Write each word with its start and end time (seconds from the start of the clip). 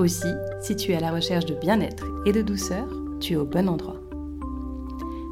Aussi, 0.00 0.32
si 0.62 0.76
tu 0.76 0.92
es 0.92 0.96
à 0.96 1.00
la 1.00 1.12
recherche 1.12 1.44
de 1.44 1.52
bien-être 1.52 2.06
et 2.24 2.32
de 2.32 2.40
douceur, 2.40 2.88
tu 3.20 3.34
es 3.34 3.36
au 3.36 3.44
bon 3.44 3.68
endroit. 3.68 4.00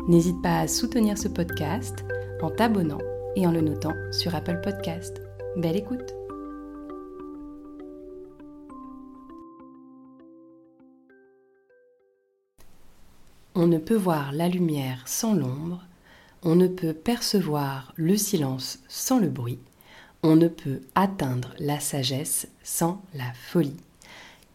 N'hésite 0.09 0.43
pas 0.43 0.59
à 0.59 0.69
soutenir 0.69 1.17
ce 1.17 1.29
podcast 1.29 2.05
en 2.43 2.51
t'abonnant 2.51 2.99
et 3.35 3.47
en 3.47 3.51
le 3.51 3.63
notant 3.63 3.95
sur 4.13 4.35
Apple 4.35 4.61
Podcast. 4.63 5.23
Belle 5.57 5.77
écoute 5.77 6.15
On 13.55 13.69
ne 13.69 13.79
peut 13.79 13.97
voir 13.97 14.33
la 14.33 14.51
lumière 14.51 15.03
sans 15.07 15.33
l'ombre, 15.33 15.83
on 16.43 16.57
ne 16.57 16.69
peut 16.69 16.93
percevoir 16.93 17.95
le 17.97 18.19
silence 18.19 18.81
sans 18.87 19.19
le 19.19 19.31
bruit, 19.31 19.61
on 20.23 20.37
ne 20.37 20.49
peut 20.49 20.83
atteindre 20.95 21.55
la 21.59 21.81
sagesse 21.81 22.49
sans 22.63 23.01
la 23.15 23.33
folie. 23.33 23.81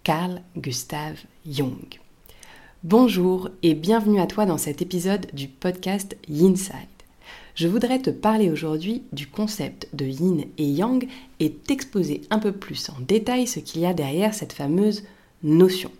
Carl 0.03 0.41
Gustav 0.57 1.17
Jung. 1.49 1.87
Bonjour 2.83 3.49
et 3.61 3.73
bienvenue 3.73 4.19
à 4.19 4.27
toi 4.27 4.45
dans 4.45 4.57
cet 4.57 4.81
épisode 4.81 5.27
du 5.31 5.47
podcast 5.47 6.17
Yinside. 6.27 6.73
Je 7.55 7.69
voudrais 7.69 7.99
te 7.99 8.09
parler 8.09 8.51
aujourd'hui 8.51 9.03
du 9.13 9.27
concept 9.27 9.87
de 9.93 10.05
yin 10.05 10.43
et 10.57 10.65
yang 10.65 11.07
et 11.39 11.53
t'exposer 11.53 12.19
un 12.31 12.39
peu 12.39 12.51
plus 12.51 12.89
en 12.89 12.99
détail 12.99 13.47
ce 13.47 13.61
qu'il 13.61 13.79
y 13.79 13.85
a 13.85 13.93
derrière 13.93 14.33
cette 14.33 14.51
fameuse 14.51 15.03
notion. 15.41 15.91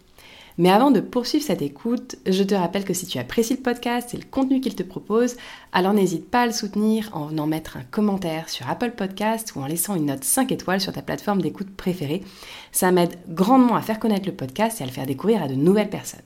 Mais 0.58 0.70
avant 0.70 0.92
de 0.92 1.00
poursuivre 1.00 1.44
cette 1.44 1.62
écoute, 1.62 2.16
je 2.28 2.44
te 2.44 2.54
rappelle 2.54 2.84
que 2.84 2.94
si 2.94 3.08
tu 3.08 3.18
apprécies 3.18 3.56
le 3.56 3.62
podcast 3.62 4.14
et 4.14 4.18
le 4.18 4.26
contenu 4.30 4.62
qu'il 4.62 4.76
te 4.76 4.84
propose, 4.84 5.36
alors 5.72 5.94
n'hésite 5.94 6.30
pas 6.30 6.42
à 6.42 6.46
le 6.46 6.52
soutenir 6.52 7.10
en 7.14 7.26
venant 7.26 7.48
mettre 7.48 7.78
un 7.78 7.84
commentaire 7.84 8.50
sur 8.50 8.70
Apple 8.70 8.92
Podcast 8.92 9.54
ou 9.56 9.62
en 9.62 9.66
laissant 9.66 9.96
une 9.96 10.06
note 10.06 10.24
5 10.24 10.52
étoiles 10.52 10.82
sur 10.82 10.94
ta 10.94 11.02
plateforme 11.02 11.42
d'écoute 11.42 11.76
préférée. 11.76 12.24
Ça 12.72 12.92
m'aide 12.92 13.18
grandement 13.30 13.76
à 13.76 13.82
faire 13.82 14.00
connaître 14.00 14.28
le 14.28 14.36
podcast 14.36 14.80
et 14.80 14.84
à 14.84 14.88
le 14.88 14.92
faire 14.92 15.08
découvrir 15.08 15.42
à 15.42 15.48
de 15.48 15.56
nouvelles 15.56 15.90
personnes. 15.90 16.22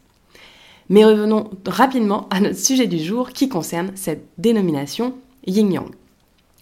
Mais 0.89 1.05
revenons 1.05 1.49
rapidement 1.65 2.27
à 2.29 2.39
notre 2.39 2.59
sujet 2.59 2.87
du 2.87 2.99
jour 2.99 3.29
qui 3.29 3.49
concerne 3.49 3.91
cette 3.95 4.25
dénomination 4.37 5.15
yin-yang. 5.45 5.89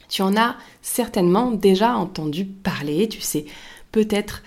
Tu 0.08 0.22
en 0.22 0.38
as 0.38 0.56
certainement 0.82 1.52
déjà 1.52 1.96
entendu 1.96 2.46
parler, 2.46 3.08
tu 3.10 3.22
sais 3.22 3.46
peut-être 3.92 4.44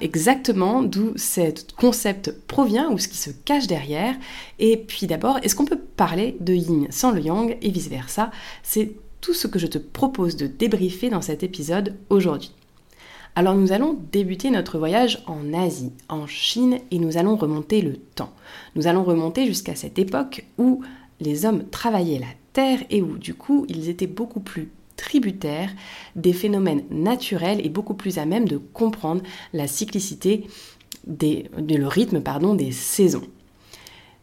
exactement 0.00 0.82
d'où 0.82 1.12
ce 1.16 1.52
concept 1.76 2.32
provient 2.46 2.90
ou 2.90 2.98
ce 2.98 3.08
qui 3.08 3.16
se 3.16 3.30
cache 3.30 3.66
derrière. 3.66 4.14
Et 4.58 4.76
puis 4.76 5.06
d'abord, 5.06 5.38
est-ce 5.42 5.54
qu'on 5.54 5.64
peut 5.64 5.80
parler 5.96 6.36
de 6.40 6.54
yin 6.54 6.86
sans 6.90 7.12
le 7.12 7.20
yang 7.20 7.56
et 7.60 7.70
vice-versa? 7.70 8.30
C'est 8.62 8.92
tout 9.20 9.34
ce 9.34 9.46
que 9.46 9.58
je 9.58 9.66
te 9.66 9.78
propose 9.78 10.36
de 10.36 10.46
débriefer 10.46 11.10
dans 11.10 11.22
cet 11.22 11.42
épisode 11.42 11.94
aujourd'hui. 12.08 12.52
Alors 13.34 13.54
nous 13.54 13.72
allons 13.72 13.98
débuter 14.10 14.50
notre 14.50 14.78
voyage 14.78 15.22
en 15.26 15.54
Asie, 15.54 15.92
en 16.08 16.26
Chine, 16.26 16.78
et 16.90 16.98
nous 16.98 17.18
allons 17.18 17.36
remonter 17.36 17.82
le 17.82 17.96
temps. 17.96 18.32
Nous 18.74 18.86
allons 18.86 19.04
remonter 19.04 19.46
jusqu'à 19.46 19.74
cette 19.76 19.98
époque 19.98 20.44
où 20.56 20.82
les 21.20 21.46
hommes 21.46 21.68
travaillaient 21.68 22.18
la 22.18 22.26
terre 22.52 22.80
et 22.90 23.02
où 23.02 23.16
du 23.18 23.34
coup 23.34 23.64
ils 23.68 23.88
étaient 23.88 24.06
beaucoup 24.06 24.40
plus 24.40 24.70
tributaire 24.98 25.70
des 26.16 26.34
phénomènes 26.34 26.84
naturels 26.90 27.64
et 27.64 27.70
beaucoup 27.70 27.94
plus 27.94 28.18
à 28.18 28.26
même 28.26 28.46
de 28.46 28.58
comprendre 28.58 29.22
la 29.54 29.66
cyclicité, 29.66 30.46
des, 31.06 31.48
le 31.56 31.86
rythme 31.86 32.20
pardon, 32.20 32.54
des 32.54 32.72
saisons. 32.72 33.26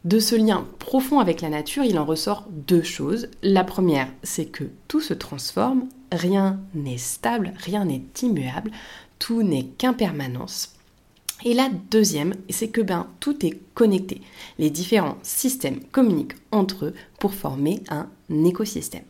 De 0.04 0.20
ce 0.20 0.36
lien 0.36 0.68
profond 0.78 1.20
avec 1.20 1.42
la 1.42 1.50
nature, 1.50 1.84
il 1.84 1.98
en 1.98 2.06
ressort 2.06 2.46
deux 2.52 2.84
choses. 2.84 3.30
La 3.42 3.64
première, 3.64 4.08
c'est 4.22 4.46
que 4.46 4.66
tout 4.88 5.02
se 5.02 5.16
transforme, 5.16 5.88
rien 6.12 6.60
n'est 6.76 7.00
stable, 7.00 7.54
rien 7.58 7.86
n'est 7.86 8.04
immuable, 8.22 8.70
tout 9.18 9.42
n'est 9.42 9.66
qu'impermanence. 9.66 10.76
Et 11.44 11.56
la 11.56 11.70
deuxième, 11.90 12.36
c'est 12.50 12.70
que 12.70 12.82
ben, 12.82 13.08
tout 13.20 13.44
est 13.46 13.60
connecté. 13.74 14.22
Les 14.60 14.70
différents 14.70 15.18
systèmes 15.24 15.80
communiquent 15.92 16.36
entre 16.52 16.86
eux 16.86 16.94
pour 17.20 17.34
former 17.34 17.82
un 17.90 18.08
écosystème. 18.46 19.04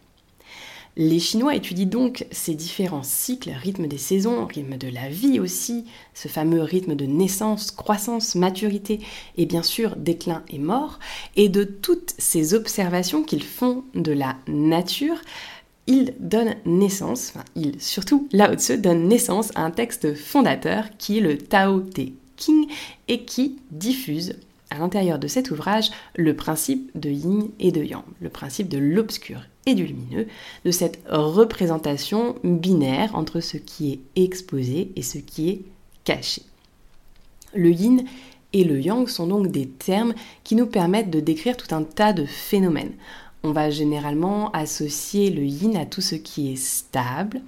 Les 0.98 1.20
Chinois 1.20 1.56
étudient 1.56 1.86
donc 1.86 2.26
ces 2.32 2.54
différents 2.54 3.04
cycles, 3.04 3.52
rythme 3.52 3.86
des 3.86 3.98
saisons, 3.98 4.46
rythme 4.46 4.78
de 4.78 4.88
la 4.88 5.10
vie 5.10 5.42
aussi, 5.42 5.84
ce 6.14 6.30
fameux 6.30 6.62
rythme 6.62 6.96
de 6.96 7.06
naissance, 7.06 7.72
croissance, 7.72 8.36
maturité 8.36 9.02
et 9.36 9.46
bien 9.46 9.62
sûr 9.62 9.98
déclin 9.98 10.44
et 10.50 10.58
mort. 10.58 11.00
Et 11.36 11.50
de 11.50 11.66
toutes 11.66 12.14
ces 12.18 12.54
observations 12.54 13.24
qu'ils 13.24 13.44
font 13.44 13.84
de 13.94 14.14
la 14.14 14.38
nature, 14.48 15.20
ils 15.86 16.14
donnent 16.22 16.56
naissance, 16.66 17.34
enfin 17.36 17.46
ils 17.58 17.82
surtout 17.82 18.30
Lao 18.32 18.56
Tzu 18.56 18.78
donne 18.78 19.10
naissance 19.10 19.52
à 19.56 19.66
un 19.66 19.72
texte 19.72 20.16
fondateur 20.16 20.86
qui 20.98 21.18
est 21.18 21.22
le 21.22 21.38
Tao 21.38 21.82
Te 21.82 22.10
King 22.38 22.68
et 23.10 23.26
qui 23.26 23.58
diffuse 23.70 24.36
à 24.70 24.80
l'intérieur 24.80 25.20
de 25.20 25.28
cet 25.28 25.52
ouvrage 25.52 25.92
le 26.16 26.36
principe 26.36 26.92
de 26.96 27.10
yin 27.10 27.50
et 27.60 27.72
de 27.72 27.84
yang, 27.84 28.04
le 28.20 28.30
principe 28.30 28.70
de 28.70 28.78
l'obscur 28.78 29.42
et 29.66 29.76
du 29.76 29.86
lumineux, 29.86 30.28
de 30.64 30.72
cette 30.72 31.00
représentation 31.10 32.36
binaire 32.44 33.16
entre 33.16 33.40
ce 33.40 33.58
qui 33.58 33.94
est 33.94 34.24
exposé 34.24 34.92
et 34.96 35.02
ce 35.02 35.18
qui 35.18 35.50
est 35.50 35.62
caché. 36.04 36.44
Le 37.54 37.72
yin 37.72 38.04
et 38.54 38.64
le 38.64 38.80
yang 38.80 39.08
sont 39.08 39.28
donc 39.28 39.48
des 39.48 39.68
termes 39.68 40.14
qui 40.44 40.56
nous 40.56 40.68
permettent 40.68 41.10
de 41.10 41.20
décrire 41.20 41.58
tout 41.58 41.74
un 41.74 41.84
tas 41.84 42.14
de 42.14 42.26
phénomènes. 42.26 42.94
On 43.44 43.52
va 43.52 43.70
généralement 43.70 44.52
associer 44.52 45.30
le 45.30 45.44
yin 45.44 45.76
à 45.78 45.86
tout 45.86 46.02
ce 46.02 46.16
qui 46.16 46.52
est 46.52 46.58
stable, 46.58 47.42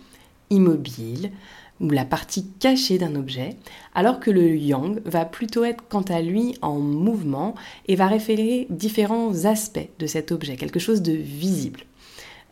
immobile, 0.49 1.31
ou 1.79 1.89
la 1.89 2.05
partie 2.05 2.47
cachée 2.59 2.97
d'un 2.97 3.15
objet, 3.15 3.55
alors 3.93 4.19
que 4.19 4.31
le 4.31 4.55
yang 4.55 4.99
va 5.05 5.25
plutôt 5.25 5.63
être 5.63 5.83
quant 5.89 6.01
à 6.01 6.21
lui 6.21 6.55
en 6.61 6.79
mouvement 6.79 7.55
et 7.87 7.95
va 7.95 8.07
référer 8.07 8.67
différents 8.69 9.45
aspects 9.45 9.89
de 9.99 10.07
cet 10.07 10.31
objet, 10.31 10.55
quelque 10.55 10.79
chose 10.79 11.01
de 11.01 11.13
visible. 11.13 11.81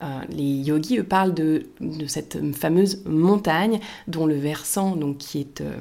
Euh, 0.04 0.20
les 0.30 0.44
yogis 0.44 1.02
parlent 1.04 1.34
de, 1.34 1.68
cette 2.08 2.54
fameuse 2.56 3.04
montagne 3.06 3.80
dont 4.08 4.26
le 4.26 4.36
versant 4.36 4.96
donc, 4.96 5.18
qui 5.18 5.40
est 5.40 5.62
euh, 5.62 5.80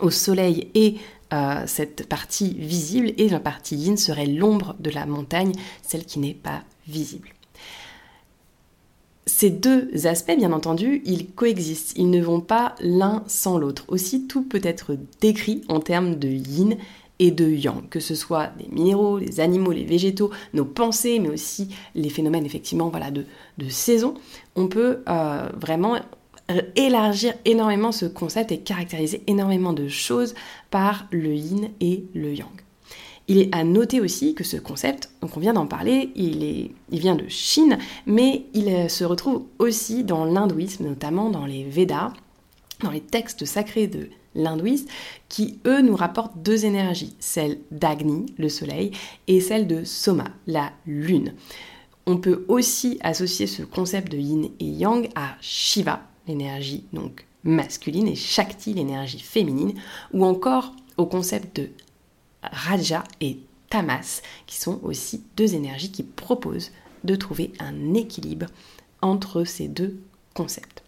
au 0.00 0.10
soleil 0.10 0.70
et 0.74 0.96
euh, 1.34 1.62
cette 1.66 2.08
partie 2.08 2.54
visible 2.54 3.12
et 3.18 3.28
la 3.28 3.40
partie 3.40 3.76
yin 3.76 3.96
serait 3.96 4.26
l'ombre 4.26 4.74
de 4.78 4.90
la 4.90 5.06
montagne, 5.06 5.52
celle 5.82 6.04
qui 6.04 6.18
n'est 6.18 6.34
pas 6.34 6.62
visible. 6.86 7.28
Ces 9.28 9.50
deux 9.50 10.06
aspects, 10.06 10.36
bien 10.36 10.52
entendu, 10.52 11.02
ils 11.04 11.26
coexistent, 11.26 11.94
ils 11.96 12.10
ne 12.10 12.22
vont 12.22 12.40
pas 12.40 12.76
l'un 12.80 13.24
sans 13.26 13.58
l'autre. 13.58 13.84
Aussi, 13.88 14.28
tout 14.28 14.42
peut 14.42 14.60
être 14.62 14.96
décrit 15.20 15.62
en 15.68 15.80
termes 15.80 16.14
de 16.14 16.28
yin 16.28 16.76
et 17.18 17.32
de 17.32 17.48
yang, 17.48 17.88
que 17.88 17.98
ce 17.98 18.14
soit 18.14 18.52
des 18.58 18.68
minéraux, 18.68 19.18
les 19.18 19.40
animaux, 19.40 19.72
les 19.72 19.84
végétaux, 19.84 20.30
nos 20.54 20.64
pensées, 20.64 21.18
mais 21.18 21.28
aussi 21.28 21.74
les 21.94 22.08
phénomènes 22.08 22.46
effectivement 22.46 22.88
voilà, 22.88 23.10
de, 23.10 23.24
saison, 23.68 24.14
on 24.54 24.68
peut 24.68 25.02
euh, 25.08 25.48
vraiment 25.58 25.96
élargir 26.76 27.34
énormément 27.44 27.90
ce 27.90 28.06
concept 28.06 28.52
et 28.52 28.58
caractériser 28.58 29.22
énormément 29.26 29.72
de 29.72 29.88
choses 29.88 30.34
par 30.70 31.06
le 31.10 31.34
yin 31.34 31.70
et 31.80 32.04
le 32.14 32.32
yang. 32.32 32.65
Il 33.28 33.38
est 33.38 33.54
à 33.54 33.64
noter 33.64 34.00
aussi 34.00 34.34
que 34.34 34.44
ce 34.44 34.56
concept, 34.56 35.10
donc 35.20 35.36
on 35.36 35.40
vient 35.40 35.52
d'en 35.52 35.66
parler, 35.66 36.10
il, 36.14 36.44
est, 36.44 36.70
vient 36.90 37.16
de 37.16 37.28
Chine, 37.28 37.78
mais 38.06 38.46
il 38.54 38.68
euh, 38.68 38.88
se 38.88 39.04
retrouve 39.04 39.42
aussi 39.58 40.04
dans 40.04 40.24
l'hindouisme, 40.24 40.84
notamment 40.84 41.28
dans 41.30 41.44
les 41.44 41.64
Védas, 41.64 42.12
dans 42.82 42.90
les 42.90 43.00
textes 43.00 43.44
sacrés 43.44 43.88
de 43.88 44.08
l'hindouisme, 44.36 44.86
qui 45.28 45.58
eux 45.66 45.80
nous 45.80 45.96
rapportent 45.96 46.40
deux 46.42 46.66
énergies, 46.66 47.16
celle 47.18 47.58
d'Agni, 47.72 48.26
le 48.38 48.48
soleil, 48.48 48.92
et 49.26 49.40
celle 49.40 49.66
de 49.66 49.82
Soma, 49.82 50.26
la 50.46 50.70
lune. 50.86 51.34
On 52.06 52.18
peut 52.18 52.44
aussi 52.46 52.98
associer 53.02 53.48
ce 53.48 53.62
concept 53.62 54.12
de 54.12 54.18
yin 54.18 54.50
et 54.60 54.66
yang 54.66 55.08
à 55.16 55.34
Shiva, 55.40 56.02
l'énergie 56.28 56.84
donc 56.92 57.26
masculine, 57.42 58.06
et 58.06 58.14
Shakti, 58.14 58.74
l'énergie 58.74 59.18
féminine, 59.18 59.74
ou 60.12 60.24
encore 60.24 60.72
au 60.96 61.06
concept 61.06 61.56
de 61.56 61.70
Raja 62.52 63.04
et 63.20 63.38
Tamas, 63.70 64.22
qui 64.46 64.56
sont 64.56 64.80
aussi 64.82 65.22
deux 65.36 65.54
énergies 65.54 65.90
qui 65.90 66.02
proposent 66.02 66.70
de 67.04 67.14
trouver 67.14 67.52
un 67.58 67.94
équilibre 67.94 68.46
entre 69.02 69.44
ces 69.44 69.68
deux 69.68 69.98
concepts. 70.34 70.82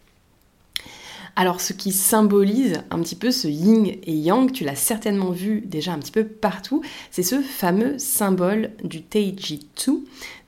Alors 1.35 1.61
ce 1.61 1.73
qui 1.73 1.91
symbolise 1.91 2.81
un 2.89 2.99
petit 2.99 3.15
peu 3.15 3.31
ce 3.31 3.47
yin 3.47 3.85
et 3.85 4.13
yang, 4.13 4.51
tu 4.51 4.65
l'as 4.65 4.75
certainement 4.75 5.31
vu 5.31 5.61
déjà 5.61 5.93
un 5.93 5.99
petit 5.99 6.11
peu 6.11 6.25
partout, 6.25 6.83
c'est 7.11 7.23
ce 7.23 7.41
fameux 7.41 7.97
symbole 7.97 8.71
du 8.83 9.01
Teiji-tsu, 9.01 10.05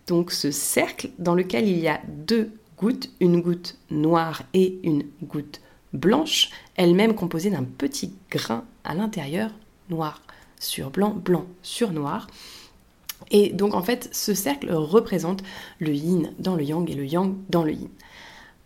donc 0.08 0.32
ce 0.32 0.52
cercle 0.52 1.12
dans 1.18 1.36
lequel 1.36 1.68
il 1.68 1.80
y 1.80 1.88
a 1.88 2.02
deux 2.08 2.52
gouttes, 2.78 3.10
une 3.20 3.42
goutte 3.42 3.78
noire 3.90 4.44
et 4.54 4.80
une 4.84 5.06
goutte 5.24 5.62
blanche, 5.94 6.50
elle-même 6.76 7.16
composée 7.16 7.52
d'un 7.52 7.64
petit 7.64 8.14
grain 8.30 8.66
à 8.84 8.96
l'intérieur, 8.96 9.52
noir 9.90 10.22
sur 10.62 10.92
blanc, 10.92 11.10
blanc 11.10 11.46
sur 11.62 11.92
noir. 11.92 12.28
Et 13.30 13.50
donc 13.50 13.74
en 13.74 13.82
fait, 13.82 14.10
ce 14.14 14.34
cercle 14.34 14.72
représente 14.72 15.44
le 15.80 15.94
yin 15.94 16.32
dans 16.40 16.56
le 16.56 16.64
yang 16.64 16.90
et 16.90 16.96
le 16.96 17.06
yang 17.06 17.36
dans 17.50 17.64
le 17.64 17.74
yin. 17.74 17.90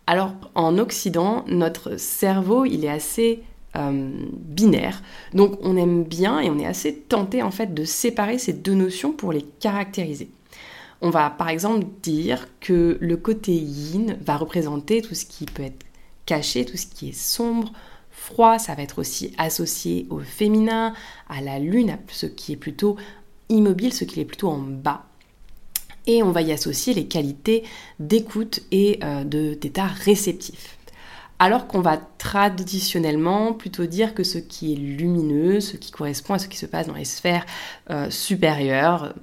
Alors 0.06 0.32
en 0.54 0.78
Occident, 0.78 1.44
notre 1.48 1.96
cerveau, 1.96 2.64
il 2.64 2.84
est 2.84 2.88
assez 2.88 3.42
euh, 3.76 4.10
binaire. 4.32 5.02
Donc 5.34 5.58
on 5.62 5.76
aime 5.76 6.04
bien 6.04 6.40
et 6.40 6.50
on 6.50 6.58
est 6.58 6.66
assez 6.66 6.94
tenté 6.94 7.42
en 7.42 7.50
fait 7.50 7.74
de 7.74 7.84
séparer 7.84 8.38
ces 8.38 8.52
deux 8.52 8.74
notions 8.74 9.12
pour 9.12 9.32
les 9.32 9.42
caractériser. 9.42 10.30
On 11.02 11.10
va 11.10 11.28
par 11.28 11.48
exemple 11.50 11.86
dire 12.02 12.48
que 12.60 12.96
le 13.00 13.16
côté 13.16 13.52
yin 13.52 14.16
va 14.24 14.36
représenter 14.36 15.02
tout 15.02 15.14
ce 15.14 15.26
qui 15.26 15.44
peut 15.44 15.62
être 15.62 15.84
caché, 16.24 16.64
tout 16.64 16.76
ce 16.76 16.86
qui 16.86 17.10
est 17.10 17.18
sombre, 17.18 17.72
froid, 18.16 18.58
ça 18.58 18.74
va 18.74 18.82
être 18.82 18.98
aussi 18.98 19.32
associé 19.38 20.06
au 20.10 20.18
féminin, 20.18 20.94
à 21.28 21.40
la 21.40 21.58
lune, 21.58 21.90
à 21.90 21.98
ce 22.08 22.26
qui 22.26 22.52
est 22.52 22.56
plutôt 22.56 22.96
immobile, 23.50 23.92
ce 23.92 24.04
qui 24.04 24.20
est 24.20 24.24
plutôt 24.24 24.48
en 24.48 24.58
bas. 24.58 25.04
Et 26.06 26.22
on 26.22 26.32
va 26.32 26.42
y 26.42 26.50
associer 26.50 26.94
les 26.94 27.06
qualités 27.06 27.62
d'écoute 28.00 28.60
et 28.72 28.98
euh, 29.04 29.24
d'état 29.24 29.86
réceptif. 29.86 30.78
Alors 31.38 31.66
qu'on 31.66 31.82
va 31.82 31.98
traditionnellement 32.18 33.52
plutôt 33.52 33.84
dire 33.84 34.14
que 34.14 34.24
ce 34.24 34.38
qui 34.38 34.72
est 34.72 34.76
lumineux, 34.76 35.60
ce 35.60 35.76
qui 35.76 35.90
correspond 35.90 36.34
à 36.34 36.38
ce 36.38 36.48
qui 36.48 36.56
se 36.56 36.66
passe 36.66 36.86
dans 36.86 36.94
les 36.94 37.04
sphères 37.04 37.44
euh, 37.90 38.08
supérieures, 38.08 39.14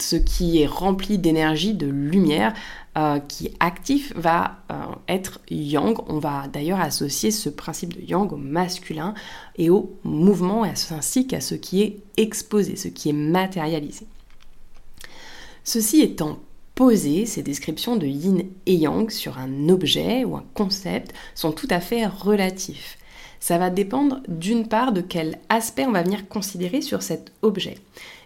ce 0.00 0.16
qui 0.16 0.62
est 0.62 0.66
rempli 0.66 1.18
d'énergie, 1.18 1.74
de 1.74 1.86
lumière, 1.86 2.54
euh, 2.96 3.18
qui 3.20 3.46
est 3.46 3.54
actif, 3.60 4.12
va 4.16 4.58
euh, 4.70 4.74
être 5.08 5.40
yang. 5.50 5.98
On 6.08 6.18
va 6.18 6.46
d'ailleurs 6.52 6.80
associer 6.80 7.30
ce 7.30 7.48
principe 7.48 7.94
de 7.94 8.02
yang 8.02 8.32
au 8.32 8.36
masculin 8.36 9.14
et 9.56 9.70
au 9.70 9.98
mouvement, 10.04 10.64
ainsi 10.64 11.26
qu'à 11.26 11.40
ce 11.40 11.54
qui 11.54 11.82
est 11.82 11.98
exposé, 12.16 12.76
ce 12.76 12.88
qui 12.88 13.10
est 13.10 13.14
matérialisé. 13.14 14.06
Ceci 15.64 16.00
étant 16.00 16.38
posé, 16.74 17.26
ces 17.26 17.42
descriptions 17.42 17.96
de 17.96 18.06
yin 18.06 18.44
et 18.66 18.74
yang 18.74 19.10
sur 19.10 19.38
un 19.38 19.68
objet 19.68 20.24
ou 20.24 20.36
un 20.36 20.44
concept 20.54 21.12
sont 21.34 21.52
tout 21.52 21.68
à 21.70 21.80
fait 21.80 22.06
relatifs. 22.06 22.98
Ça 23.42 23.58
va 23.58 23.70
dépendre 23.70 24.20
d'une 24.28 24.68
part 24.68 24.92
de 24.92 25.00
quel 25.00 25.40
aspect 25.48 25.84
on 25.84 25.90
va 25.90 26.04
venir 26.04 26.28
considérer 26.28 26.80
sur 26.80 27.02
cet 27.02 27.32
objet. 27.42 27.76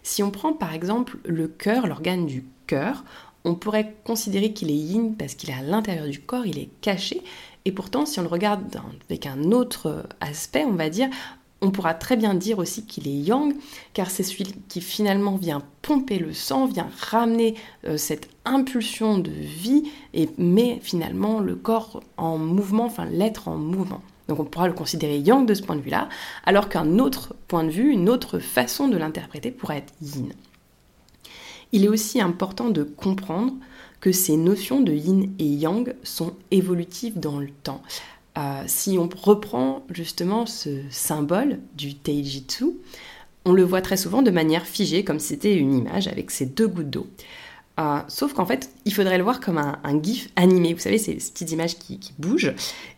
Si 0.03 0.23
on 0.23 0.31
prend 0.31 0.53
par 0.53 0.75
exemple 0.75 1.17
le 1.25 1.49
cœur, 1.49 1.87
l'organe 1.87 2.27
du 2.27 2.45
cœur, 2.67 3.03
on 3.47 3.55
pourrait 3.55 3.95
considérer 4.05 4.53
qu'il 4.53 4.71
est 4.71 4.75
yin 4.75 5.17
parce 5.17 5.35
qu'il 5.35 5.49
est 5.49 5.55
à 5.55 5.63
l'intérieur 5.63 6.07
du 6.07 6.21
corps, 6.21 6.45
il 6.45 6.59
est 6.59 6.69
caché. 6.83 7.23
Et 7.65 7.73
pourtant, 7.73 8.05
si 8.05 8.21
on 8.21 8.25
le 8.25 8.29
regarde 8.29 8.79
avec 9.09 9.25
un 9.25 9.53
autre 9.53 10.05
aspect, 10.21 10.67
on 10.67 10.75
va 10.75 10.91
dire, 10.91 11.09
on 11.67 11.73
pourra 11.73 11.95
très 11.95 12.17
bien 12.17 12.35
dire 12.35 12.61
aussi 12.61 12.87
qu'il 12.87 13.09
est 13.09 13.19
yang, 13.19 13.53
car 13.93 14.09
c'est 14.09 14.23
celui 14.23 14.45
qui 14.69 14.81
finalement 14.81 15.35
vient 15.35 15.63
pomper 15.83 16.21
le 16.21 16.33
sang, 16.33 16.67
vient 16.67 16.89
ramener 17.11 17.57
euh, 17.87 17.97
cette 17.97 18.29
impulsion 18.45 19.19
de 19.19 19.33
vie 19.33 19.83
et 20.15 20.29
met 20.39 20.79
finalement 20.81 21.41
le 21.41 21.57
corps 21.57 22.01
en 22.17 22.39
mouvement, 22.39 22.85
enfin 22.85 23.05
l'être 23.05 23.49
en 23.49 23.57
mouvement. 23.57 24.01
Donc 24.29 24.39
on 24.39 24.45
pourra 24.45 24.69
le 24.69 24.75
considérer 24.75 25.19
yang 25.19 25.45
de 25.45 25.55
ce 25.55 25.63
point 25.63 25.75
de 25.75 25.81
vue-là, 25.81 26.09
alors 26.45 26.69
qu'un 26.69 27.01
autre 27.01 27.35
point 27.49 27.65
de 27.65 27.71
vue, 27.71 27.91
une 27.91 28.09
autre 28.09 28.39
façon 28.39 28.87
de 28.87 28.97
l'interpréter 28.97 29.51
pourrait 29.51 29.79
être 29.79 29.93
yin. 30.01 30.33
Il 31.73 31.85
est 31.85 31.89
aussi 31.89 32.21
important 32.21 32.71
de 32.71 32.85
comprendre 32.85 33.55
que 34.01 34.13
ces 34.13 34.37
notions 34.37 34.81
de 34.81 34.93
yin 34.93 35.31
et 35.41 35.47
yang 35.47 35.97
sont 36.05 36.35
évolutives 36.53 37.19
dans 37.19 37.41
le 37.41 37.51
temps. 37.65 37.83
Euh, 38.39 38.63
si 38.67 38.99
on 38.99 39.09
reprend 39.23 39.85
justement 39.91 40.47
ce 40.47 40.83
symbole 40.91 41.61
du 41.75 41.95
Teijitsu, 41.95 42.67
on 43.45 43.53
le 43.53 43.63
voit 43.63 43.81
très 43.81 43.97
souvent 43.97 44.23
de 44.23 44.31
manière 44.31 44.67
figée, 44.67 45.05
comme 45.05 45.19
si 45.19 45.29
c'était 45.29 45.55
une 45.55 45.75
image 45.75 46.09
avec 46.09 46.31
ces 46.31 46.47
deux 46.47 46.69
gouttes 46.69 46.91
d'eau. 46.91 47.07
Euh, 47.79 47.99
sauf 48.09 48.33
qu'en 48.33 48.47
fait, 48.47 48.71
il 48.87 48.95
faudrait 48.95 49.19
le 49.19 49.25
voir 49.25 49.39
comme 49.39 49.59
un, 49.59 50.03
gif 50.03 50.31
animé. 50.35 50.73
Vous 50.73 50.81
savez, 50.81 50.99
ces 50.99 51.15
petites 51.15 51.53
images 51.53 51.79
qui, 51.79 52.01
bougent. 52.19 52.55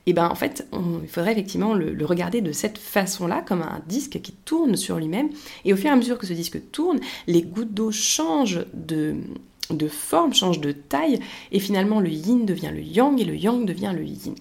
Et 0.06 0.12
ben 0.12 0.28
en 0.28 0.36
fait, 0.36 0.66
il 1.02 1.08
faudrait 1.08 1.32
effectivement 1.32 1.74
le, 1.74 2.04
regarder 2.06 2.40
de 2.40 2.52
cette 2.52 2.78
façon-là, 2.78 3.42
comme 3.42 3.62
un 3.62 3.82
disque 3.88 4.20
qui 4.22 4.32
tourne 4.32 4.76
sur 4.76 4.96
lui-même. 4.98 5.30
Et 5.64 5.72
au 5.72 5.76
fur 5.76 5.86
et 5.86 5.92
à 5.92 5.96
mesure 5.96 6.16
que 6.16 6.26
ce 6.26 6.32
disque 6.32 6.70
tourne, 6.70 7.00
les 7.26 7.42
gouttes 7.42 7.74
d'eau 7.74 7.90
changent 7.90 8.64
de 8.72 9.16
forme, 9.88 10.32
changent 10.32 10.60
de 10.60 10.72
taille. 10.72 11.18
Et 11.50 11.58
finalement, 11.58 12.00
le 12.00 12.10
yin 12.10 12.46
devient 12.46 12.70
le 12.72 12.82
yang 12.82 13.20
et 13.20 13.24
le 13.24 13.36
yang 13.36 13.66
devient 13.66 13.92
le 13.94 14.04
yin. 14.04 14.34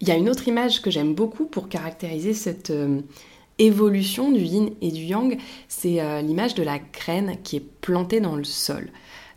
Il 0.00 0.08
y 0.08 0.10
a 0.10 0.16
une 0.16 0.28
autre 0.28 0.46
image 0.48 0.80
que 0.80 0.90
j'aime 0.90 1.14
beaucoup 1.14 1.46
pour 1.46 1.68
caractériser 1.68 2.34
cette, 2.34 2.70
euh, 2.70 3.00
évolution 3.58 4.30
du 4.30 4.40
yin 4.40 4.70
et 4.80 4.90
du 4.90 5.02
yang, 5.02 5.36
c'est 5.68 6.00
euh, 6.00 6.22
l'image 6.22 6.54
de 6.54 6.62
la 6.62 6.78
graine 6.78 7.36
qui 7.42 7.56
est 7.56 7.64
plantée 7.80 8.20
dans 8.20 8.36
le 8.36 8.44
sol. 8.44 8.88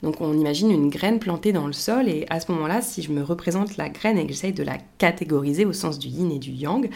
Donc 0.03 0.21
on 0.21 0.33
imagine 0.33 0.71
une 0.71 0.89
graine 0.89 1.19
plantée 1.19 1.51
dans 1.51 1.67
le 1.67 1.73
sol 1.73 2.07
et 2.07 2.25
à 2.29 2.39
ce 2.39 2.51
moment-là, 2.51 2.81
si 2.81 3.01
je 3.01 3.11
me 3.11 3.23
représente 3.23 3.77
la 3.77 3.89
graine 3.89 4.17
et 4.17 4.25
que 4.25 4.33
j'essaye 4.33 4.53
de 4.53 4.63
la 4.63 4.77
catégoriser 4.97 5.65
au 5.65 5.73
sens 5.73 5.99
du 5.99 6.07
yin 6.07 6.31
et 6.31 6.39
du 6.39 6.51
yang, 6.51 6.89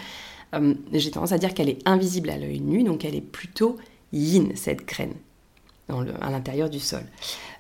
euh, 0.54 0.74
j'ai 0.94 1.12
tendance 1.12 1.32
à 1.32 1.38
dire 1.38 1.54
qu'elle 1.54 1.70
est 1.70 1.88
invisible 1.88 2.30
à 2.30 2.38
l'œil 2.38 2.62
nu, 2.62 2.84
donc 2.84 3.06
elle 3.06 3.16
est 3.16 3.22
plutôt 3.22 3.78
yin, 4.14 4.52
cette 4.56 4.88
graine, 4.88 5.14
à 5.90 6.32
l'intérieur 6.32 6.70
du 6.70 6.80
sol. 6.80 7.04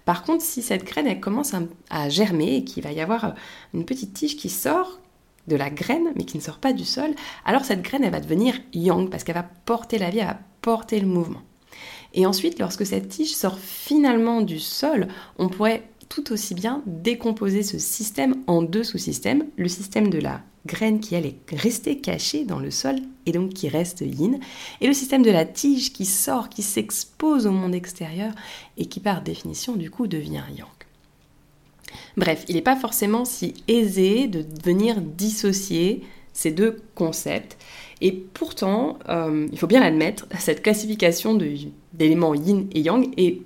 Par 0.06 0.24
contre, 0.24 0.44
si 0.44 0.62
cette 0.62 0.84
graine 0.84 1.08
elle 1.08 1.19
commence 1.19 1.54
à 1.90 2.10
germer 2.10 2.58
et 2.58 2.63
qu'il 2.63 2.84
va 2.84 2.92
y 2.92 3.01
avoir 3.01 3.34
une 3.74 3.86
petite 3.86 4.13
tige 4.13 4.38
qui 4.38 4.50
sort, 4.50 5.00
de 5.48 5.56
la 5.56 5.70
graine, 5.70 6.12
mais 6.16 6.26
qui 6.26 6.38
ne 6.38 6.42
sort 6.42 6.58
pas 6.58 6.74
du 6.74 6.86
sol, 6.86 7.12
alors 7.46 7.66
cette 7.66 7.82
graine, 7.82 8.04
elle 8.04 8.12
va 8.12 8.20
devenir 8.20 8.56
yang, 8.74 9.10
parce 9.10 9.24
qu'elle 9.24 9.36
va 9.36 9.50
porter 9.66 9.98
la 9.98 10.10
vie, 10.10 10.20
elle 10.20 10.28
va 10.28 10.40
porter 10.62 11.00
le 11.00 11.08
mouvement. 11.08 11.42
Et 12.14 12.26
ensuite, 12.26 12.60
lorsque 12.60 12.86
cette 12.86 13.10
tige 13.10 13.36
sort 13.36 13.60
finalement 13.60 14.42
du 14.42 14.60
sol, 14.60 15.08
on 15.38 15.50
pourrait 15.50 15.84
tout 16.10 16.32
aussi 16.32 16.54
bien 16.54 16.82
décomposer 16.86 17.64
ce 17.64 17.78
système 17.78 18.36
en 18.48 18.62
deux 18.62 18.84
sous-systèmes. 18.84 19.46
Le 19.58 19.68
système 19.68 20.10
de 20.10 20.20
la 20.20 20.42
graine 20.66 21.00
qui, 21.00 21.16
elle, 21.16 21.25
est 21.25 21.38
restée 21.52 22.00
cachée 22.00 22.46
dans 22.46 22.60
le 22.60 22.72
sol 22.72 22.96
et 23.25 23.32
donc 23.32 23.54
qui 23.54 23.68
reste 23.68 24.02
yin, 24.02 24.40
et 24.82 24.88
le 24.88 24.94
système 24.94 25.24
de 25.24 25.32
la 25.32 25.46
tige 25.46 25.94
qui 25.94 26.06
sort, 26.06 26.50
qui 26.50 26.64
s'expose 26.64 27.48
au 27.48 27.52
monde 27.52 27.75
extérieur 27.75 28.34
et 28.78 28.86
qui, 28.86 29.00
par 29.00 29.22
définition, 29.22 29.75
du 29.75 29.90
coup, 29.90 30.08
devient 30.08 30.44
yang. 30.56 30.75
Bref, 32.18 32.46
il 32.48 32.56
n'est 32.56 32.62
pas 32.62 32.75
forcément 32.75 33.25
si 33.25 33.54
aisé 33.68 34.28
de 34.28 34.46
venir 34.64 35.02
dissocier 35.02 36.04
ces 36.34 36.52
deux 36.52 36.82
concepts. 36.94 37.58
Et 38.02 38.12
pourtant, 38.12 39.00
euh, 39.10 39.48
il 39.52 39.58
faut 39.58 39.68
bien 39.68 39.80
l'admettre, 39.80 40.28
cette 40.38 40.62
classification 40.62 41.38
d'éléments 41.94 42.36
yin 42.36 42.68
et 42.74 42.82
yang 42.82 43.10
est 43.18 43.42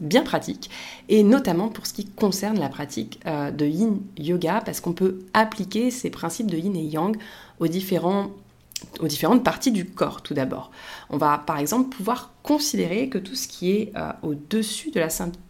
bien 0.00 0.22
pratique, 0.22 0.68
et 1.08 1.22
notamment 1.22 1.68
pour 1.68 1.86
ce 1.86 1.92
qui 1.92 2.06
concerne 2.06 2.58
la 2.58 2.68
pratique 2.68 3.20
euh, 3.26 3.50
de 3.50 3.66
yin 3.66 4.00
yoga, 4.18 4.60
parce 4.64 4.80
qu'on 4.80 4.94
peut 4.94 5.20
appliquer 5.32 5.90
ces 5.90 6.10
principes 6.10 6.50
de 6.50 6.56
yin 6.56 6.74
et 6.74 6.82
yang 6.82 7.16
aux, 7.60 7.68
différentes 7.68 8.34
parties 9.44 9.70
du 9.70 9.86
corps 9.86 10.22
tout 10.22 10.34
d'abord. 10.34 10.72
On 11.10 11.18
va 11.18 11.38
par 11.38 11.58
exemple 11.58 11.94
pouvoir 11.94 12.32
considérer 12.42 13.08
que 13.08 13.18
tout 13.18 13.36
ce 13.36 13.46
qui 13.46 13.70
est 13.70 13.92
euh, 13.96 14.10
au-dessus 14.22 14.90
de 14.90 14.98
la 14.98 15.08
ceinture 15.08 15.40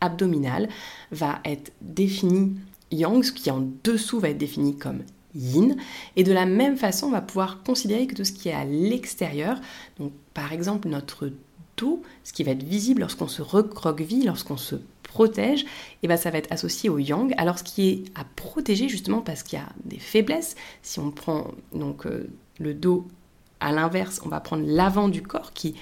abdominale 0.00 0.68
va 1.10 1.40
être 1.44 1.72
définie 1.80 2.54
yang, 2.90 3.22
ce 3.24 3.32
qui 3.32 3.50
en 3.50 3.68
dessous 3.84 4.20
va 4.20 4.30
être 4.30 4.38
défini 4.38 4.76
comme 4.76 5.02
yin. 5.34 5.76
Et 6.16 6.24
de 6.24 6.32
la 6.32 6.46
même 6.46 6.76
façon, 6.76 7.06
on 7.06 7.10
va 7.10 7.20
pouvoir 7.20 7.62
considérer 7.62 8.06
que 8.06 8.14
tout 8.14 8.24
ce 8.24 8.32
qui 8.32 8.48
est 8.48 8.54
à 8.54 8.64
l'extérieur, 8.64 9.60
donc 9.98 10.12
par 10.34 10.52
exemple 10.52 10.88
notre 10.88 11.30
dos, 11.76 12.02
ce 12.24 12.32
qui 12.32 12.44
va 12.44 12.52
être 12.52 12.62
visible 12.62 13.00
lorsqu'on 13.00 13.28
se 13.28 13.42
recroqueville, 13.42 14.26
lorsqu'on 14.26 14.56
se 14.56 14.76
protège, 15.02 15.62
et 15.62 15.66
eh 16.04 16.08
ben 16.08 16.16
ça 16.16 16.30
va 16.30 16.38
être 16.38 16.52
associé 16.52 16.88
au 16.88 16.98
yang. 16.98 17.34
Alors 17.36 17.58
ce 17.58 17.64
qui 17.64 17.88
est 17.88 18.04
à 18.14 18.24
protéger 18.36 18.88
justement 18.88 19.20
parce 19.20 19.42
qu'il 19.42 19.58
y 19.58 19.62
a 19.62 19.68
des 19.84 19.98
faiblesses, 19.98 20.54
si 20.82 21.00
on 21.00 21.10
prend 21.10 21.50
donc 21.74 22.06
euh, 22.06 22.30
le 22.58 22.74
dos 22.74 23.06
à 23.60 23.72
l'inverse, 23.72 24.20
on 24.24 24.28
va 24.28 24.40
prendre 24.40 24.64
l'avant 24.66 25.08
du 25.08 25.22
corps 25.22 25.52
qui 25.52 25.74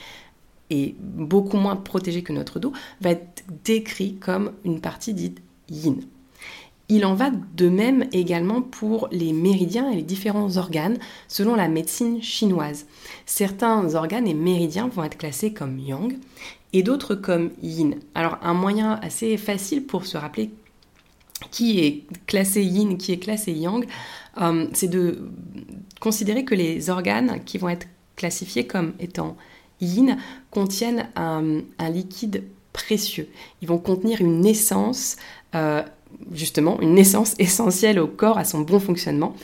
beaucoup 1.01 1.57
moins 1.57 1.77
protégé 1.77 2.23
que 2.23 2.33
notre 2.33 2.59
dos, 2.59 2.73
va 3.01 3.11
être 3.11 3.45
décrit 3.65 4.15
comme 4.15 4.53
une 4.65 4.81
partie 4.81 5.15
dite 5.15 5.41
yin. 5.69 6.01
Il 6.89 7.07
en 7.07 7.15
va 7.15 7.31
de 7.31 7.69
même 7.69 8.07
également 8.13 8.63
pour 8.63 9.09
les 9.13 9.33
méridiens 9.33 9.91
et 9.91 9.95
les 9.95 10.03
différents 10.03 10.57
organes 10.57 10.99
selon 11.29 11.55
la 11.55 11.69
médecine 11.69 12.21
chinoise. 12.21 12.87
Certains 13.27 13.95
organes 13.95 14.27
et 14.27 14.35
méridiens 14.35 14.89
vont 14.89 15.05
être 15.05 15.17
classés 15.17 15.53
comme 15.53 15.79
yang 15.79 16.19
et 16.73 16.83
d'autres 16.83 17.15
comme 17.15 17.51
yin. 17.63 17.95
Alors 18.17 18.39
un 18.43 18.55
moyen 18.55 18.99
assez 19.03 19.37
facile 19.37 19.85
pour 19.85 20.05
se 20.05 20.19
rappeler 20.19 20.51
qui 21.53 21.79
est 21.79 22.05
classé 22.27 22.63
yin, 22.65 22.99
qui 22.99 23.13
est 23.13 23.19
classé 23.19 23.53
yang, 23.53 23.87
euh, 24.41 24.67
c'est 24.73 24.89
de 24.89 25.31
considérer 26.01 26.45
que 26.45 26.57
les 26.57 26.91
organes 26.91 27.41
qui 27.45 27.59
vont 27.59 27.69
être 27.69 27.87
classifiés 28.17 28.67
comme 28.67 28.95
étant 28.99 29.37
yin 29.81 30.17
contiennent 30.51 31.09
un, 31.17 31.63
liquide 31.91 32.45
précieux. 32.73 33.29
Ils 33.63 33.69
vont 33.69 33.79
contenir 33.79 34.21
une 34.21 34.47
essence, 34.47 35.17
euh, 35.55 35.83
justement, 36.33 36.81
une 36.81 36.99
essence 36.99 37.35
essentielle 37.39 37.99
au 37.99 38.07
corps, 38.07 38.39
à 38.39 38.45
son 38.45 38.61
bon 38.61 38.81
fonctionnement. 38.81 39.35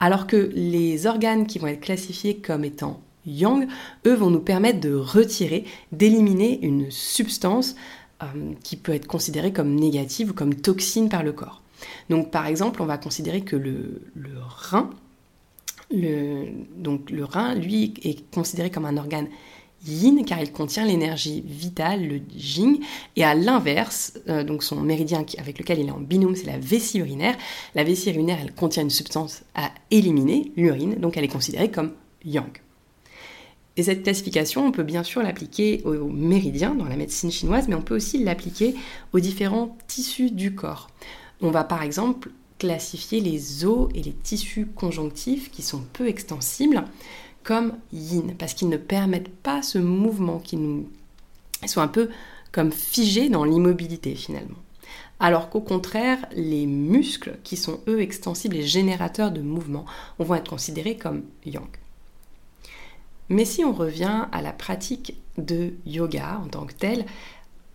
Alors 0.00 0.26
que 0.26 0.50
les 0.54 1.06
organes 1.06 1.46
qui 1.46 1.58
vont 1.58 1.66
être 1.66 1.80
classifiés 1.80 2.36
comme 2.36 2.64
étant 2.64 3.00
yang, 3.26 3.66
eux 4.06 4.14
vont 4.14 4.30
nous 4.30 4.40
permettre 4.40 4.80
de 4.80 4.94
retirer, 4.94 5.64
d'éliminer 5.92 6.58
une 6.62 6.90
substance 6.90 7.76
euh, 8.22 8.26
qui 8.62 8.76
peut 8.76 8.92
être 8.92 9.06
considérée 9.06 9.52
comme 9.52 9.74
négative 9.74 10.30
ou 10.30 10.34
comme 10.34 10.54
toxine 10.54 11.08
par 11.08 11.22
le 11.22 11.32
corps. 11.32 11.62
Donc 12.08 12.30
par 12.30 12.46
exemple, 12.46 12.82
on 12.82 12.86
va 12.86 12.98
considérer 12.98 13.42
que 13.42 13.56
le, 13.56 14.02
rein, 14.48 14.90
donc 15.90 17.10
le 17.10 17.24
rein, 17.24 17.54
lui, 17.54 17.94
est 18.02 18.30
considéré 18.30 18.70
comme 18.70 18.84
un 18.84 18.96
organe 18.96 19.28
yin 19.86 20.24
car 20.24 20.40
il 20.40 20.52
contient 20.52 20.84
l'énergie 20.84 21.42
vitale, 21.46 22.06
le 22.06 22.20
jing, 22.36 22.80
et 23.16 23.24
à 23.24 23.34
l'inverse, 23.34 24.14
euh, 24.28 24.44
donc 24.44 24.62
son 24.62 24.80
méridien 24.80 25.24
avec 25.38 25.58
lequel 25.58 25.80
il 25.80 25.88
est 25.88 25.92
en 25.92 26.00
binôme, 26.00 26.36
c'est 26.36 26.46
la 26.46 26.58
vessie 26.58 26.98
urinaire. 26.98 27.36
La 27.74 27.84
vessie 27.84 28.10
urinaire, 28.10 28.38
elle 28.42 28.54
contient 28.54 28.82
une 28.82 28.90
substance 28.90 29.42
à 29.54 29.70
éliminer, 29.90 30.52
l'urine, 30.56 30.96
donc 30.96 31.16
elle 31.16 31.24
est 31.24 31.28
considérée 31.28 31.70
comme 31.70 31.92
yang. 32.24 32.50
Et 33.76 33.82
cette 33.82 34.02
classification, 34.02 34.66
on 34.66 34.72
peut 34.72 34.82
bien 34.82 35.02
sûr 35.02 35.22
l'appliquer 35.22 35.80
aux 35.84 36.08
méridiens 36.08 36.74
dans 36.74 36.84
la 36.84 36.96
médecine 36.96 37.30
chinoise, 37.30 37.66
mais 37.68 37.74
on 37.74 37.82
peut 37.82 37.96
aussi 37.96 38.22
l'appliquer 38.22 38.74
aux 39.12 39.20
différents 39.20 39.76
tissus 39.86 40.30
du 40.30 40.54
corps. 40.54 40.88
On 41.40 41.50
va 41.50 41.64
par 41.64 41.82
exemple 41.82 42.30
classifier 42.58 43.20
les 43.20 43.64
os 43.64 43.88
et 43.94 44.02
les 44.02 44.12
tissus 44.12 44.66
conjonctifs 44.66 45.50
qui 45.50 45.62
sont 45.62 45.82
peu 45.94 46.08
extensibles 46.08 46.84
comme 47.42 47.74
yin, 47.92 48.34
parce 48.38 48.54
qu'ils 48.54 48.68
ne 48.68 48.76
permettent 48.76 49.34
pas 49.34 49.62
ce 49.62 49.78
mouvement, 49.78 50.38
qui 50.38 50.56
nous... 50.56 50.88
Ils 51.62 51.68
sont 51.68 51.80
un 51.80 51.88
peu 51.88 52.10
comme 52.52 52.72
figés 52.72 53.28
dans 53.28 53.44
l'immobilité 53.44 54.14
finalement. 54.14 54.58
Alors 55.20 55.50
qu'au 55.50 55.60
contraire, 55.60 56.18
les 56.34 56.66
muscles, 56.66 57.38
qui 57.44 57.56
sont 57.56 57.80
eux 57.86 58.00
extensibles 58.00 58.56
et 58.56 58.62
générateurs 58.62 59.30
de 59.30 59.42
mouvement, 59.42 59.84
vont 60.18 60.34
être 60.34 60.50
considérés 60.50 60.96
comme 60.96 61.24
yang. 61.44 61.68
Mais 63.28 63.44
si 63.44 63.64
on 63.64 63.72
revient 63.72 64.26
à 64.32 64.42
la 64.42 64.52
pratique 64.52 65.14
de 65.38 65.74
yoga 65.86 66.40
en 66.42 66.48
tant 66.48 66.64
que 66.64 66.72
telle, 66.72 67.04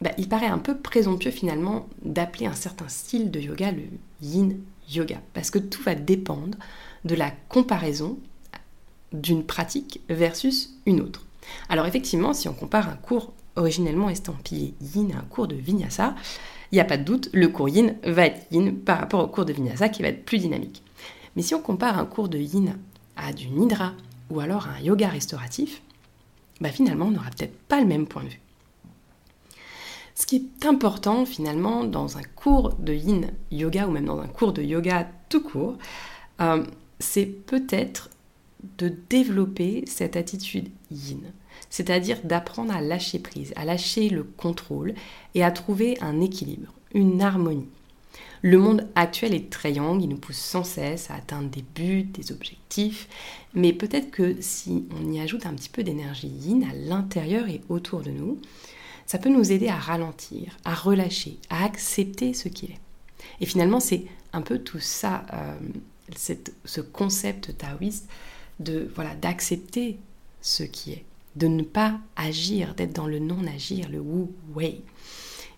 bah, 0.01 0.11
il 0.17 0.27
paraît 0.27 0.47
un 0.47 0.57
peu 0.57 0.77
présomptueux 0.77 1.31
finalement 1.31 1.87
d'appeler 2.03 2.47
un 2.47 2.53
certain 2.53 2.89
style 2.89 3.31
de 3.31 3.39
yoga 3.39 3.71
le 3.71 3.83
yin 4.21 4.57
yoga, 4.89 5.21
parce 5.33 5.51
que 5.51 5.59
tout 5.59 5.81
va 5.83 5.95
dépendre 5.95 6.57
de 7.05 7.15
la 7.15 7.31
comparaison 7.49 8.17
d'une 9.21 9.43
pratique 9.43 10.01
versus 10.09 10.71
une 10.85 11.01
autre. 11.01 11.25
Alors 11.69 11.85
effectivement, 11.85 12.33
si 12.33 12.47
on 12.47 12.53
compare 12.53 12.89
un 12.89 12.95
cours 12.95 13.33
originellement 13.55 14.09
estampillé 14.09 14.73
yin 14.81 15.11
à 15.13 15.19
un 15.19 15.23
cours 15.23 15.47
de 15.47 15.55
vinyasa, 15.55 16.15
il 16.71 16.75
n'y 16.75 16.81
a 16.81 16.85
pas 16.85 16.97
de 16.97 17.03
doute, 17.03 17.29
le 17.33 17.47
cours 17.47 17.69
yin 17.69 17.95
va 18.03 18.25
être 18.25 18.45
yin 18.51 18.75
par 18.75 18.99
rapport 18.99 19.23
au 19.23 19.27
cours 19.27 19.45
de 19.45 19.53
vinyasa 19.53 19.89
qui 19.89 20.01
va 20.01 20.09
être 20.09 20.25
plus 20.25 20.39
dynamique. 20.39 20.83
Mais 21.35 21.41
si 21.41 21.55
on 21.55 21.61
compare 21.61 21.97
un 21.97 22.05
cours 22.05 22.29
de 22.29 22.37
yin 22.37 22.77
à 23.15 23.33
du 23.33 23.49
nidra 23.49 23.93
ou 24.29 24.39
alors 24.39 24.67
un 24.67 24.79
yoga 24.79 25.07
restauratif, 25.07 25.81
bah 26.61 26.69
finalement 26.69 27.05
on 27.07 27.11
n'aura 27.11 27.29
peut-être 27.29 27.57
pas 27.67 27.79
le 27.79 27.85
même 27.85 28.07
point 28.07 28.23
de 28.23 28.29
vue. 28.29 28.39
Ce 30.15 30.25
qui 30.25 30.37
est 30.37 30.65
important 30.65 31.25
finalement 31.25 31.83
dans 31.83 32.17
un 32.17 32.23
cours 32.23 32.73
de 32.75 32.93
yin 32.93 33.31
yoga 33.51 33.87
ou 33.87 33.91
même 33.91 34.05
dans 34.05 34.19
un 34.19 34.27
cours 34.27 34.53
de 34.53 34.61
yoga 34.61 35.09
tout 35.27 35.41
court, 35.41 35.77
euh, 36.41 36.63
c'est 36.99 37.25
peut-être 37.25 38.09
de 38.77 38.93
développer 39.09 39.83
cette 39.87 40.15
attitude 40.15 40.69
yin, 40.91 41.21
c'est-à-dire 41.69 42.19
d'apprendre 42.23 42.73
à 42.73 42.81
lâcher 42.81 43.19
prise, 43.19 43.53
à 43.55 43.65
lâcher 43.65 44.09
le 44.09 44.23
contrôle 44.23 44.93
et 45.33 45.43
à 45.43 45.51
trouver 45.51 45.97
un 46.01 46.21
équilibre, 46.21 46.73
une 46.93 47.21
harmonie. 47.21 47.69
Le 48.41 48.59
monde 48.59 48.87
actuel 48.95 49.33
est 49.33 49.49
très 49.49 49.73
yang, 49.73 50.01
il 50.01 50.09
nous 50.09 50.17
pousse 50.17 50.37
sans 50.37 50.63
cesse 50.63 51.09
à 51.09 51.15
atteindre 51.15 51.49
des 51.49 51.63
buts, 51.63 52.03
des 52.03 52.31
objectifs, 52.31 53.07
mais 53.55 53.73
peut-être 53.73 54.11
que 54.11 54.35
si 54.39 54.85
on 54.95 55.11
y 55.11 55.19
ajoute 55.19 55.45
un 55.45 55.53
petit 55.53 55.69
peu 55.69 55.83
d'énergie 55.83 56.27
yin 56.27 56.63
à 56.63 56.75
l'intérieur 56.75 57.49
et 57.49 57.61
autour 57.69 58.01
de 58.01 58.11
nous, 58.11 58.39
ça 59.07 59.17
peut 59.17 59.29
nous 59.29 59.51
aider 59.51 59.67
à 59.67 59.75
ralentir, 59.75 60.57
à 60.63 60.73
relâcher, 60.73 61.39
à 61.49 61.63
accepter 61.63 62.33
ce 62.33 62.47
qu'il 62.49 62.71
est. 62.71 62.79
Et 63.41 63.45
finalement, 63.45 63.79
c'est 63.79 64.05
un 64.33 64.41
peu 64.41 64.59
tout 64.59 64.79
ça, 64.79 65.25
euh, 65.33 65.55
ce 66.65 66.81
concept 66.81 67.57
taoïste 67.57 68.07
voilà 68.59 69.15
d'accepter 69.15 69.97
ce 70.41 70.63
qui 70.63 70.93
est, 70.93 71.05
de 71.35 71.47
ne 71.47 71.63
pas 71.63 71.99
agir, 72.15 72.75
d'être 72.75 72.93
dans 72.93 73.07
le 73.07 73.19
non-agir, 73.19 73.89
le 73.89 73.99
wu 73.99 74.27
wei. 74.53 74.83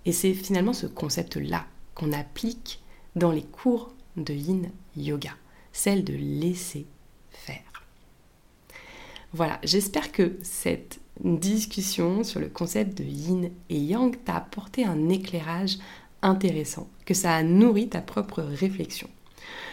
Et 0.05 0.11
c'est 0.11 0.33
finalement 0.33 0.73
ce 0.73 0.87
concept-là 0.87 1.65
qu'on 1.93 2.13
applique 2.13 2.79
dans 3.15 3.31
les 3.31 3.43
cours 3.43 3.93
de 4.15 4.33
yin 4.33 4.69
yoga, 4.95 5.31
celle 5.71 6.03
de 6.03 6.13
laisser 6.13 6.85
faire. 7.29 7.61
Voilà, 9.33 9.59
j'espère 9.63 10.11
que 10.11 10.37
cette 10.41 10.99
discussion 11.23 12.23
sur 12.23 12.39
le 12.39 12.47
concept 12.47 12.97
de 12.97 13.03
yin 13.03 13.51
et 13.69 13.77
yang 13.77 14.15
t'a 14.23 14.37
apporté 14.37 14.85
un 14.85 15.09
éclairage 15.09 15.77
intéressant, 16.21 16.87
que 17.05 17.13
ça 17.13 17.35
a 17.35 17.43
nourri 17.43 17.89
ta 17.89 18.01
propre 18.01 18.41
réflexion. 18.41 19.09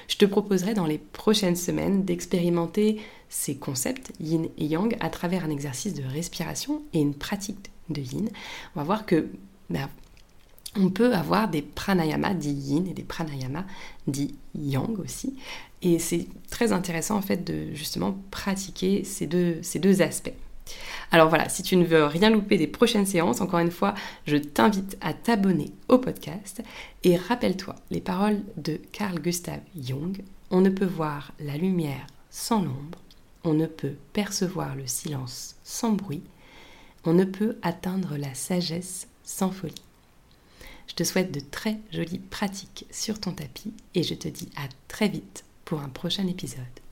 Je 0.08 0.16
te 0.16 0.24
proposerai 0.24 0.74
dans 0.74 0.86
les 0.86 0.98
prochaines 0.98 1.56
semaines 1.56 2.04
d'expérimenter 2.04 3.00
ces 3.28 3.56
concepts 3.56 4.12
yin 4.20 4.46
et 4.58 4.66
yang 4.66 4.96
à 5.00 5.10
travers 5.10 5.44
un 5.44 5.50
exercice 5.50 5.94
de 5.94 6.04
respiration 6.04 6.82
et 6.92 7.00
une 7.00 7.14
pratique 7.14 7.70
de 7.88 8.00
yin. 8.00 8.28
On 8.74 8.80
va 8.80 8.84
voir 8.84 9.06
que 9.06 9.28
bah, 9.70 9.88
on 10.76 10.90
peut 10.90 11.14
avoir 11.14 11.48
des 11.48 11.62
pranayamas 11.62 12.34
dits 12.34 12.52
yin 12.52 12.86
et 12.86 12.94
des 12.94 13.02
pranayamas 13.02 13.64
dits 14.06 14.34
yang 14.54 14.98
aussi. 14.98 15.36
Et 15.82 15.98
c'est 15.98 16.26
très 16.50 16.72
intéressant 16.72 17.16
en 17.16 17.22
fait 17.22 17.44
de 17.44 17.74
justement 17.74 18.16
pratiquer 18.30 19.04
ces 19.04 19.26
deux, 19.26 19.58
ces 19.62 19.78
deux 19.78 20.02
aspects. 20.02 20.32
Alors 21.10 21.28
voilà, 21.28 21.48
si 21.48 21.62
tu 21.62 21.76
ne 21.76 21.84
veux 21.84 22.04
rien 22.04 22.30
louper 22.30 22.58
des 22.58 22.66
prochaines 22.66 23.06
séances, 23.06 23.40
encore 23.40 23.60
une 23.60 23.70
fois, 23.70 23.94
je 24.26 24.36
t'invite 24.36 24.96
à 25.00 25.12
t'abonner 25.12 25.72
au 25.88 25.98
podcast 25.98 26.62
et 27.04 27.16
rappelle-toi 27.16 27.76
les 27.90 28.00
paroles 28.00 28.42
de 28.56 28.80
Carl 28.92 29.20
Gustav 29.20 29.60
Jung. 29.80 30.22
On 30.50 30.60
ne 30.60 30.70
peut 30.70 30.84
voir 30.84 31.32
la 31.40 31.56
lumière 31.56 32.06
sans 32.30 32.62
l'ombre, 32.62 32.98
on 33.44 33.54
ne 33.54 33.66
peut 33.66 33.94
percevoir 34.12 34.74
le 34.74 34.86
silence 34.86 35.56
sans 35.62 35.92
bruit, 35.92 36.22
on 37.04 37.12
ne 37.12 37.24
peut 37.24 37.58
atteindre 37.62 38.16
la 38.16 38.34
sagesse 38.34 39.08
sans 39.22 39.50
folie. 39.50 39.74
Je 40.88 40.94
te 40.94 41.04
souhaite 41.04 41.32
de 41.32 41.40
très 41.40 41.78
jolies 41.92 42.18
pratiques 42.18 42.86
sur 42.90 43.20
ton 43.20 43.32
tapis 43.32 43.72
et 43.94 44.02
je 44.02 44.14
te 44.14 44.28
dis 44.28 44.48
à 44.56 44.68
très 44.88 45.08
vite 45.08 45.44
pour 45.64 45.80
un 45.80 45.88
prochain 45.88 46.26
épisode. 46.26 46.83